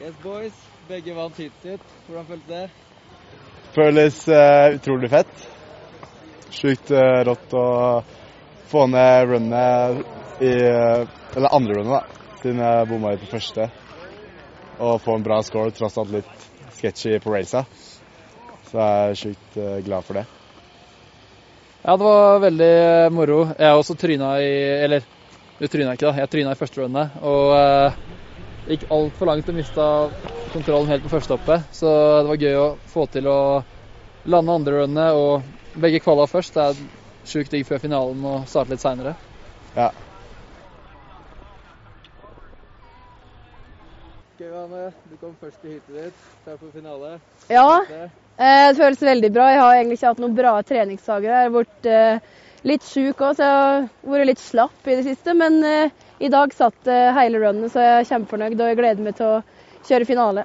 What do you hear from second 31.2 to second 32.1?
hoppet. Så